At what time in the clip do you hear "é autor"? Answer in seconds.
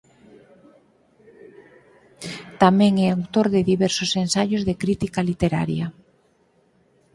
3.05-3.45